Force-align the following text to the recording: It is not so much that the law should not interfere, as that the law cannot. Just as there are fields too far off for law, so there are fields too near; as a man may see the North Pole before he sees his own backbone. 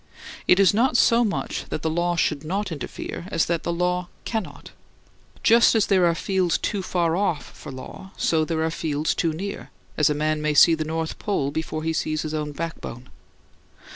It 0.47 0.59
is 0.59 0.73
not 0.73 0.97
so 0.97 1.23
much 1.23 1.65
that 1.69 1.83
the 1.83 1.89
law 1.91 2.15
should 2.15 2.43
not 2.43 2.71
interfere, 2.71 3.27
as 3.31 3.45
that 3.45 3.61
the 3.61 3.71
law 3.71 4.07
cannot. 4.25 4.71
Just 5.43 5.75
as 5.75 5.85
there 5.85 6.07
are 6.07 6.15
fields 6.15 6.57
too 6.57 6.81
far 6.81 7.15
off 7.15 7.51
for 7.55 7.71
law, 7.71 8.09
so 8.17 8.43
there 8.43 8.63
are 8.63 8.71
fields 8.71 9.13
too 9.13 9.31
near; 9.31 9.69
as 9.99 10.09
a 10.09 10.15
man 10.15 10.41
may 10.41 10.55
see 10.55 10.73
the 10.73 10.83
North 10.83 11.19
Pole 11.19 11.51
before 11.51 11.83
he 11.83 11.93
sees 11.93 12.23
his 12.23 12.33
own 12.33 12.51
backbone. 12.51 13.09